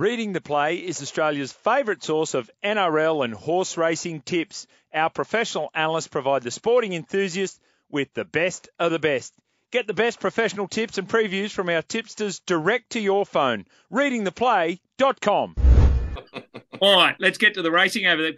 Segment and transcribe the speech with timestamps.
[0.00, 4.66] Reading the Play is Australia's favourite source of NRL and horse racing tips.
[4.94, 9.34] Our professional analysts provide the sporting enthusiast with the best of the best.
[9.70, 13.66] Get the best professional tips and previews from our tipsters direct to your phone.
[13.92, 15.56] Readingtheplay.com.
[16.80, 18.32] All right, let's get to the racing over there.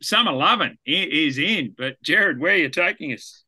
[0.00, 3.42] Summer Loving is in, but Gerard, where are you taking us?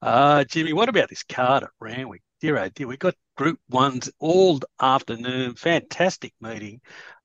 [0.00, 2.22] Uh, Jimmy, what about this card at Randwick?
[2.40, 5.54] Dear oh dear, we got Group Ones all afternoon.
[5.54, 6.78] Fantastic meeting,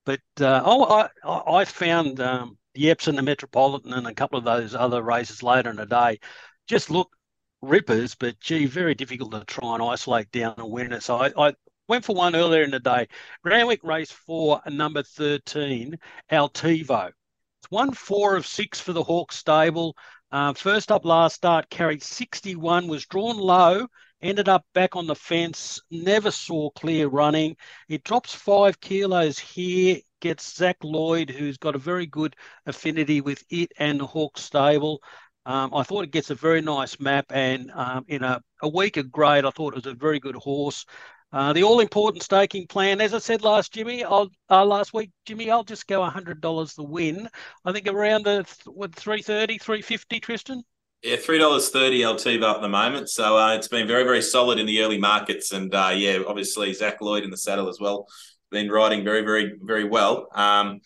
[0.06, 4.44] but uh, I, I, I found um, the Epsom, the Metropolitan, and a couple of
[4.46, 6.18] those other races later in the day
[6.66, 7.14] just look
[7.60, 11.00] rippers, but gee, very difficult to try and isolate down a winner.
[11.00, 11.52] So I, I
[11.86, 13.08] went for one earlier in the day.
[13.44, 15.98] Randwick race four, number 13,
[16.32, 17.08] Altivo.
[17.08, 19.94] It's one four of six for the Hawk stable.
[20.32, 23.86] Uh, first up last start carried 61, was drawn low,
[24.22, 27.56] ended up back on the fence, never saw clear running.
[27.88, 33.44] It drops five kilos here, gets Zac Lloyd, who's got a very good affinity with
[33.50, 35.00] it and the Hawk stable.
[35.44, 39.04] Um, I thought it gets a very nice map, and um, in a, a weaker
[39.04, 40.84] grade, I thought it was a very good horse.
[41.32, 45.10] Uh, the all important staking plan, as I said last Jimmy, I'll, uh, last week,
[45.24, 47.28] Jimmy, I'll just go hundred dollars the win.
[47.64, 50.62] I think around the what 330, 350, Tristan.
[51.02, 53.08] Yeah, three dollars thirty Altivo at the moment.
[53.08, 56.72] So uh, it's been very, very solid in the early markets, and uh, yeah, obviously
[56.72, 58.06] Zac Lloyd in the saddle as well,
[58.50, 60.28] been riding very, very, very well.
[60.34, 60.80] Um,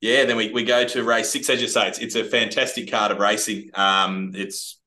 [0.00, 2.90] yeah, then we, we go to race six, as you say, it's, it's a fantastic
[2.90, 3.70] card of racing.
[3.74, 4.78] Um, it's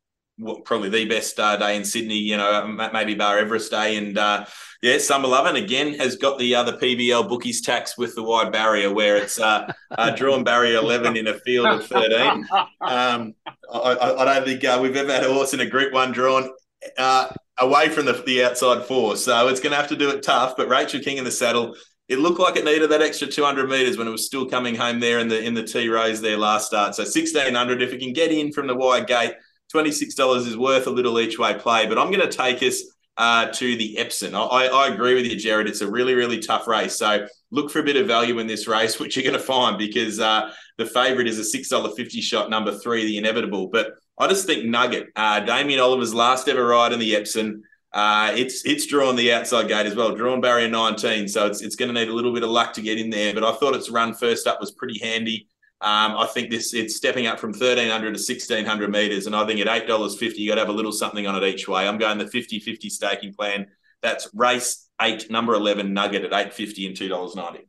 [0.66, 3.98] probably the best uh, day in Sydney, you know, maybe Bar Everest Day.
[3.98, 4.46] And uh,
[4.82, 8.94] yeah, Summer Lovin again has got the other PBL bookies tax with the wide barrier
[8.94, 12.48] where it's uh, uh, drawn barrier 11 in a field of 13.
[12.82, 13.34] Um,
[13.74, 16.50] I, I, don't think uh, we've ever had a horse in a group one drawn
[16.98, 19.18] uh, away from the, the outside four.
[19.18, 20.56] So it's going to have to do it tough.
[20.56, 21.76] But Rachel King in the saddle
[22.08, 25.00] it looked like it needed that extra 200 meters when it was still coming home
[25.00, 26.96] there in the in the T rows there last start.
[26.96, 29.34] So 1600, if it can get in from the wide gate,
[29.74, 31.86] $26 is worth a little each way play.
[31.86, 32.82] But I'm going to take us
[33.18, 34.36] uh, to the Epsom.
[34.36, 35.68] I, I, agree with you, Gerard.
[35.68, 36.96] It's a really, really tough race.
[36.96, 39.78] So look for a bit of value in this race, which you're going to find
[39.78, 43.68] because uh, the favourite is a $6.50 shot, number three, the inevitable.
[43.68, 47.64] But I just think Nugget, uh, Damien Oliver's last ever ride in the Epsom.
[47.94, 51.76] Uh, it's it's drawn the outside gate as well, drawn barrier 19, so it's it's
[51.76, 53.34] going to need a little bit of luck to get in there.
[53.34, 55.48] But I thought its run first up was pretty handy.
[55.80, 59.60] Um, I think this it's stepping up from 1300 to 1600 meters, and I think
[59.60, 61.88] at eight dollars fifty, you got to have a little something on it each way.
[61.88, 63.68] I'm going the 50-50 staking plan.
[64.02, 67.68] That's race eight, number 11, Nugget at 850 and two dollars ninety.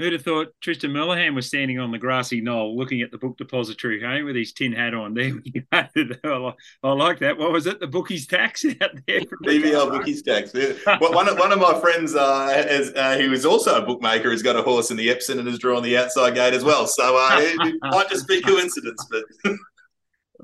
[0.00, 3.36] Who'd have thought Tristan Merlehan was standing on the grassy knoll looking at the book
[3.36, 5.32] depository, hey, with his tin hat on there.
[5.74, 7.36] I like that.
[7.36, 7.80] What was it?
[7.80, 9.20] The bookies tax out there?
[9.44, 10.54] BBL bookies tax.
[10.54, 14.42] one, of, one of my friends, uh, has, uh, who is also a bookmaker, has
[14.42, 16.86] got a horse in the Epsom and has drawn the outside gate as well.
[16.86, 19.54] So uh, it might just be coincidence, but.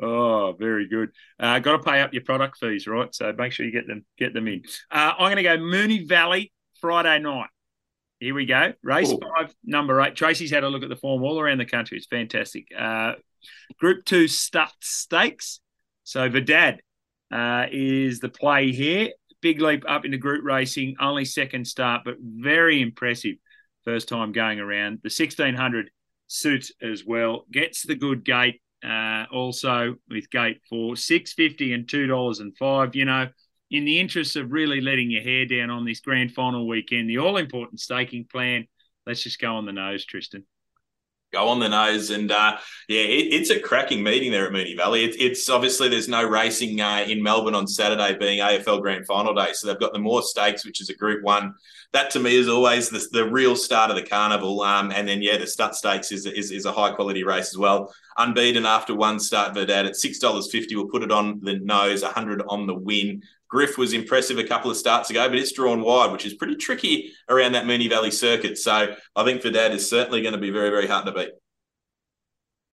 [0.03, 1.09] Oh, very good.
[1.41, 3.15] Uh, got to pay up your product fees, right?
[3.15, 4.65] So make sure you get them get them in.
[4.91, 6.53] Uh, I'm going to go Moonee Valley
[6.83, 7.49] Friday night.
[8.19, 8.73] Here we go.
[8.83, 10.17] Race five, number eight.
[10.17, 11.99] Tracy's had a look at the form all around the country.
[11.99, 12.69] It's fantastic.
[12.77, 13.13] Uh,
[13.79, 15.61] group two Stutt Stakes.
[16.05, 16.81] So Verdad
[17.31, 19.11] uh, is the play here.
[19.43, 20.97] Big leap up into group racing.
[20.99, 23.37] Only second start, but very impressive
[23.85, 25.01] first time going around.
[25.03, 25.91] The 1600
[26.27, 27.45] suits as well.
[27.51, 32.95] Gets the good gate uh, also with gate for 650 and $2 and five.
[32.95, 33.29] You know,
[33.71, 37.19] in the interest of really letting your hair down on this grand final weekend, the
[37.19, 38.67] all important staking plan,
[39.07, 40.45] let's just go on the nose, Tristan.
[41.33, 42.57] Go on the nose, and uh,
[42.89, 45.05] yeah, it, it's a cracking meeting there at Moonee Valley.
[45.05, 49.35] It, it's obviously there's no racing uh, in Melbourne on Saturday, being AFL Grand Final
[49.35, 51.53] day, so they've got the Moir Stakes, which is a Group One.
[51.93, 54.63] That to me is always the, the real start of the carnival.
[54.63, 57.59] Um, and then yeah, the Stutt Stakes is, is, is a high quality race as
[57.59, 57.93] well.
[58.17, 60.77] Unbeaten after one start, Verdad at six dollars fifty.
[60.77, 63.23] We'll put it on the nose, hundred on the win.
[63.49, 66.57] Griff was impressive a couple of starts ago, but it's drawn wide, which is pretty
[66.57, 68.59] tricky around that Moonee Valley circuit.
[68.59, 71.31] So I think Verdad is certainly going to be very, very hard to beat.